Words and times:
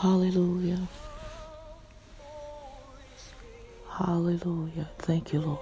Hallelujah. 0.00 0.86
Hallelujah. 3.88 4.90
Thank 4.98 5.32
you, 5.32 5.40
Lord. 5.40 5.58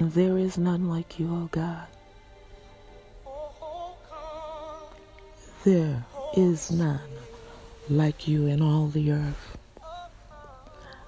And 0.00 0.10
there 0.10 0.36
is 0.36 0.58
none 0.58 0.88
like 0.88 1.20
you, 1.20 1.32
O 1.32 1.48
God. 1.52 1.86
There 5.62 6.04
is 6.36 6.72
none 6.72 6.98
like 7.88 8.26
you 8.26 8.46
in 8.48 8.60
all 8.60 8.88
the 8.88 9.12
earth. 9.12 9.56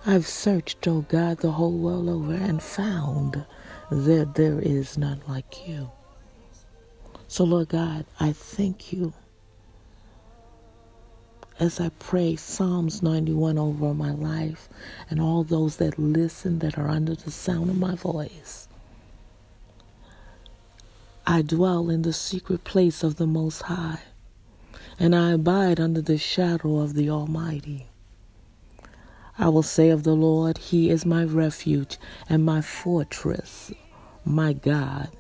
I've 0.06 0.28
searched, 0.28 0.86
O 0.86 1.00
God, 1.00 1.38
the 1.38 1.50
whole 1.50 1.76
world 1.76 2.08
over 2.08 2.34
and 2.34 2.62
found 2.62 3.44
that 3.90 4.36
there 4.36 4.60
is 4.60 4.96
none 4.96 5.20
like 5.26 5.68
you. 5.68 5.90
So, 7.26 7.42
Lord 7.42 7.70
God, 7.70 8.06
I 8.20 8.30
thank 8.30 8.92
you 8.92 9.12
as 11.58 11.80
I 11.80 11.88
pray 11.98 12.36
Psalms 12.36 13.02
91 13.02 13.56
over 13.56 13.94
my 13.94 14.10
life 14.10 14.68
and 15.08 15.20
all 15.20 15.42
those 15.42 15.76
that 15.76 15.98
listen 15.98 16.58
that 16.58 16.76
are 16.76 16.88
under 16.88 17.14
the 17.14 17.30
sound 17.30 17.70
of 17.70 17.78
my 17.78 17.94
voice. 17.94 18.68
I 21.26 21.42
dwell 21.42 21.90
in 21.90 22.02
the 22.02 22.12
secret 22.12 22.62
place 22.64 23.02
of 23.02 23.16
the 23.16 23.26
Most 23.26 23.62
High, 23.62 24.00
and 24.98 25.14
I 25.14 25.32
abide 25.32 25.80
under 25.80 26.02
the 26.02 26.18
shadow 26.18 26.78
of 26.78 26.94
the 26.94 27.10
Almighty. 27.10 27.88
I 29.38 29.48
will 29.48 29.62
say 29.62 29.90
of 29.90 30.02
the 30.02 30.14
Lord, 30.14 30.58
He 30.58 30.90
is 30.90 31.04
my 31.04 31.24
refuge 31.24 31.98
and 32.28 32.44
my 32.44 32.60
fortress, 32.60 33.72
my 34.24 34.52
God. 34.52 35.10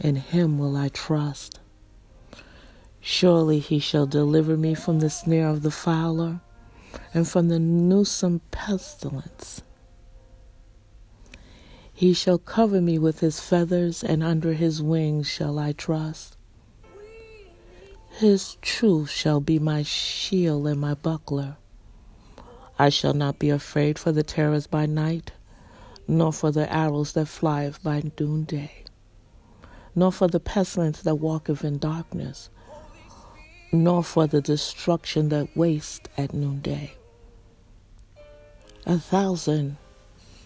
In 0.00 0.16
Him 0.16 0.58
will 0.58 0.76
I 0.76 0.88
trust. 0.88 1.60
Surely 3.06 3.58
He 3.58 3.78
shall 3.78 4.06
deliver 4.06 4.56
me 4.56 4.72
from 4.72 5.00
the 5.00 5.10
snare 5.10 5.48
of 5.48 5.60
the 5.60 5.70
fowler 5.70 6.40
and 7.12 7.28
from 7.28 7.48
the 7.48 7.58
noosome 7.58 8.40
pestilence. 8.50 9.60
He 11.92 12.14
shall 12.14 12.38
cover 12.38 12.80
me 12.80 12.98
with 12.98 13.20
his 13.20 13.40
feathers, 13.40 14.02
and 14.02 14.22
under 14.22 14.54
his 14.54 14.80
wings 14.80 15.26
shall 15.28 15.58
I 15.58 15.72
trust. 15.72 16.38
His 18.08 18.56
truth 18.62 19.10
shall 19.10 19.40
be 19.40 19.58
my 19.58 19.82
shield 19.82 20.66
and 20.66 20.80
my 20.80 20.94
buckler. 20.94 21.58
I 22.78 22.88
shall 22.88 23.12
not 23.12 23.38
be 23.38 23.50
afraid 23.50 23.98
for 23.98 24.12
the 24.12 24.22
terrors 24.22 24.66
by 24.66 24.86
night, 24.86 25.32
nor 26.08 26.32
for 26.32 26.50
the 26.50 26.72
arrows 26.72 27.12
that 27.12 27.28
flieth 27.28 27.82
by 27.82 28.02
noonday, 28.18 28.84
nor 29.94 30.10
for 30.10 30.26
the 30.26 30.40
pestilence 30.40 31.02
that 31.02 31.16
walketh 31.16 31.64
in 31.64 31.76
darkness, 31.76 32.48
nor 33.82 34.04
for 34.04 34.26
the 34.26 34.40
destruction 34.40 35.28
that 35.30 35.56
wastes 35.56 36.08
at 36.16 36.32
noonday. 36.32 36.94
A 38.86 38.98
thousand 38.98 39.76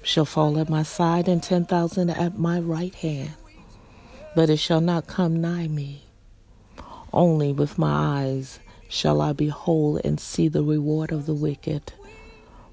shall 0.02 0.24
fall 0.24 0.58
at 0.58 0.70
my 0.70 0.82
side, 0.82 1.28
and 1.28 1.42
ten 1.42 1.64
thousand 1.64 2.10
at 2.10 2.38
my 2.38 2.58
right 2.58 2.94
hand, 2.94 3.34
but 4.34 4.48
it 4.48 4.58
shall 4.58 4.80
not 4.80 5.06
come 5.06 5.40
nigh 5.40 5.68
me. 5.68 6.04
Only 7.12 7.52
with 7.52 7.78
my 7.78 8.22
eyes 8.22 8.60
shall 8.88 9.20
I 9.20 9.32
behold 9.32 10.00
and 10.04 10.18
see 10.18 10.48
the 10.48 10.62
reward 10.62 11.12
of 11.12 11.26
the 11.26 11.34
wicked 11.34 11.92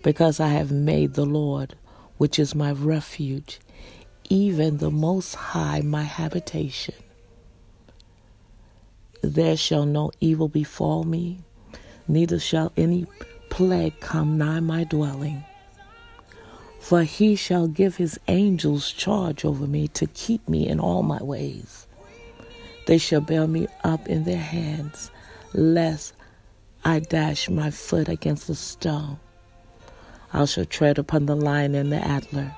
because 0.03 0.39
I 0.39 0.49
have 0.49 0.71
made 0.71 1.15
the 1.15 1.25
Lord, 1.25 1.75
which 2.17 2.37
is 2.37 2.53
my 2.53 2.71
refuge, 2.71 3.59
even 4.29 4.77
the 4.77 4.91
Most 4.91 5.35
High 5.35 5.81
my 5.81 6.03
habitation. 6.03 6.95
There 9.27 9.57
shall 9.57 9.87
no 9.87 10.11
evil 10.21 10.47
befall 10.47 11.03
me, 11.03 11.39
neither 12.07 12.37
shall 12.37 12.71
any 12.77 13.07
plague 13.49 13.99
come 13.99 14.37
nigh 14.37 14.59
my 14.59 14.83
dwelling. 14.83 15.43
For 16.79 17.01
he 17.01 17.35
shall 17.35 17.67
give 17.67 17.95
his 17.95 18.19
angels 18.27 18.91
charge 18.91 19.43
over 19.43 19.65
me 19.65 19.87
to 19.89 20.05
keep 20.05 20.47
me 20.47 20.67
in 20.67 20.79
all 20.79 21.01
my 21.01 21.23
ways. 21.23 21.87
They 22.85 22.99
shall 22.99 23.21
bear 23.21 23.47
me 23.47 23.67
up 23.83 24.07
in 24.07 24.25
their 24.25 24.37
hands, 24.37 25.09
lest 25.53 26.13
I 26.83 26.99
dash 26.99 27.49
my 27.49 27.71
foot 27.71 28.07
against 28.07 28.47
a 28.47 28.53
stone. 28.53 29.17
I 30.33 30.45
shall 30.45 30.65
tread 30.65 30.99
upon 30.99 31.25
the 31.25 31.35
lion 31.35 31.73
and 31.73 31.91
the 31.91 31.97
adder. 31.97 32.55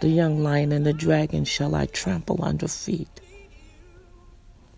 The 0.00 0.08
young 0.08 0.42
lion 0.42 0.72
and 0.72 0.86
the 0.86 0.94
dragon 0.94 1.44
shall 1.44 1.74
I 1.74 1.84
trample 1.84 2.42
under 2.42 2.68
feet. 2.68 3.20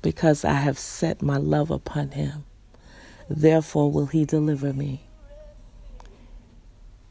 Because 0.02 0.44
I 0.44 0.54
have 0.54 0.78
set 0.78 1.22
my 1.22 1.36
love 1.36 1.70
upon 1.70 2.10
him, 2.10 2.44
therefore 3.30 3.90
will 3.90 4.06
he 4.06 4.24
deliver 4.24 4.72
me. 4.72 5.04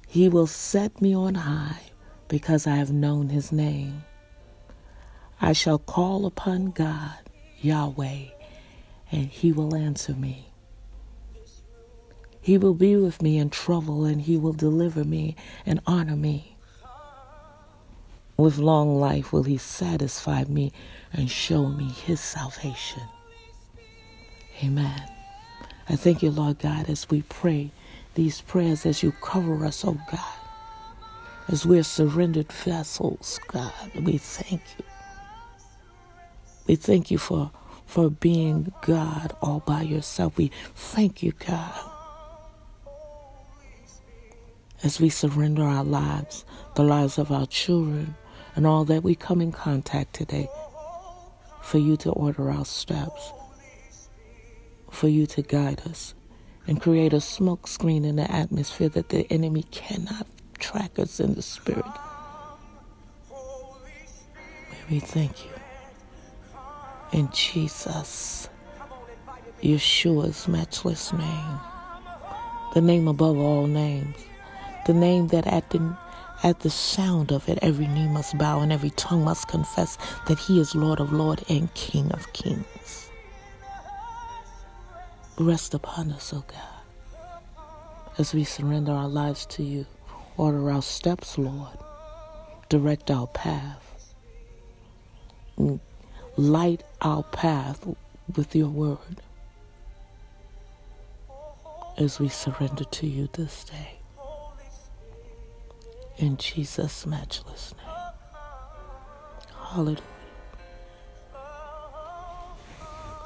He 0.08 0.28
will 0.28 0.48
set 0.48 1.02
me 1.02 1.16
on 1.16 1.36
high 1.36 1.82
because 2.28 2.68
I 2.68 2.76
have 2.76 2.92
known 2.92 3.30
his 3.30 3.52
name. 3.52 4.04
I 5.42 5.54
shall 5.54 5.80
call 5.80 6.26
upon 6.26 6.72
God, 6.72 7.18
Yahweh, 7.62 8.26
and 9.12 9.28
he 9.28 9.52
will 9.52 9.74
answer 9.74 10.14
me. 10.14 10.52
He 12.42 12.58
will 12.58 12.74
be 12.74 12.96
with 12.96 13.22
me 13.22 13.38
in 13.38 13.52
trouble, 13.52 14.04
and 14.04 14.20
He 14.20 14.36
will 14.36 14.54
deliver 14.54 15.04
me 15.04 15.36
and 15.64 15.80
honor 15.86 16.16
me. 16.16 16.58
With 18.42 18.58
long 18.58 19.00
life 19.00 19.32
will 19.32 19.44
He 19.44 19.58
satisfy 19.58 20.46
me 20.46 20.72
and 21.14 21.30
show 21.30 21.68
me 21.68 21.90
His 21.90 22.20
salvation. 22.20 23.04
Amen. 24.64 25.04
I 25.88 25.96
thank 25.96 26.24
you, 26.24 26.32
Lord 26.32 26.58
God, 26.58 26.90
as 26.90 27.08
we 27.08 27.22
pray 27.22 27.70
these 28.16 28.42
prayers, 28.42 28.84
as 28.88 29.04
you 29.04 29.12
cover 29.22 29.64
us, 29.64 29.86
oh 29.86 29.96
God, 30.12 30.40
as 31.50 31.68
we're 31.68 31.84
surrendered 31.84 32.52
vessels, 32.52 33.40
God. 33.46 33.74
We 33.94 34.18
thank 34.18 34.62
you. 34.80 34.86
We 36.66 36.78
thank 36.78 37.12
you 37.12 37.20
for, 37.20 37.52
for 37.86 38.10
being 38.10 38.74
God 38.82 39.36
all 39.44 39.60
by 39.60 39.84
yourself. 39.84 40.36
We 40.36 40.50
thank 40.74 41.22
you, 41.22 41.34
God 41.46 41.92
as 44.84 45.00
we 45.00 45.10
surrender 45.10 45.64
our 45.64 45.84
lives, 45.84 46.44
the 46.76 46.84
lives 46.84 47.18
of 47.18 47.32
our 47.32 47.46
children, 47.46 48.16
and 48.56 48.68
all 48.68 48.86
that 48.86 49.04
we 49.04 49.16
come 49.16 49.42
in 49.42 49.52
contact 49.52 50.14
today, 50.14 50.50
for 51.62 51.78
you 51.78 51.98
to 51.98 52.12
order 52.12 52.50
our 52.50 52.66
steps, 52.66 53.32
for 54.90 55.08
you 55.08 55.26
to 55.28 55.42
guide 55.42 55.82
us, 55.90 56.14
and 56.68 56.82
create 56.82 57.14
a 57.14 57.22
smoke 57.22 57.68
screen 57.68 58.06
in 58.06 58.16
the 58.18 58.32
atmosphere 58.32 58.90
that 58.90 59.10
the 59.10 59.26
enemy 59.32 59.64
cannot 59.72 60.28
track 60.60 61.00
us 61.00 61.20
in 61.20 61.34
the 61.36 61.42
spirit. 61.42 61.86
May 63.30 64.96
we 64.96 65.00
thank 65.00 65.46
you. 65.46 65.52
In 67.14 67.30
Jesus, 67.32 68.50
Yeshua's 69.62 70.48
matchless 70.48 71.12
name, 71.14 71.60
the 72.74 72.82
name 72.82 73.08
above 73.08 73.38
all 73.38 73.68
names 73.68 74.16
the 74.86 74.94
name 74.94 75.28
that 75.28 75.46
at 75.48 75.70
the 75.70 75.96
at 76.44 76.60
the 76.62 76.70
sound 76.70 77.32
of 77.32 77.48
it 77.50 77.60
every 77.62 77.88
knee 77.88 78.08
must 78.08 78.38
bow 78.38 78.62
and 78.62 78.72
every 78.74 78.90
tongue 78.92 79.24
must 79.24 79.48
confess 79.48 79.98
that 80.28 80.40
he 80.40 80.60
is 80.60 80.76
Lord 80.76 81.00
of 81.00 81.14
Lords 81.14 81.44
and 81.50 81.74
King 81.74 82.12
of 82.12 82.32
Kings. 82.34 83.10
Rest 85.38 85.74
upon 85.74 86.12
us, 86.12 86.34
O 86.34 86.44
God, 86.48 86.94
as 88.18 88.34
we 88.34 88.44
surrender 88.44 88.92
our 88.92 89.08
lives 89.10 89.46
to 89.48 89.64
you. 89.64 89.86
Order 90.38 90.72
our 90.72 90.82
steps, 90.82 91.38
Lord. 91.38 91.78
Direct 92.70 93.12
our 93.12 93.28
path. 93.28 94.14
Light 96.38 96.84
our 97.02 97.24
path 97.24 97.86
with 98.36 98.56
your 98.56 98.70
word 98.70 99.22
as 101.98 102.20
we 102.20 102.30
surrender 102.30 102.86
to 102.86 103.08
you 103.08 103.30
this 103.34 103.66
day. 103.66 104.01
In 106.22 106.38
Jesus' 106.38 107.08
matchless 107.08 107.74
name. 107.78 107.88
Hallelujah. 109.58 110.02